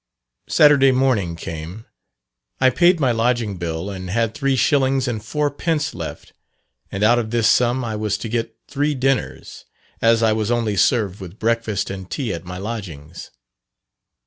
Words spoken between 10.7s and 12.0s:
served with breakfast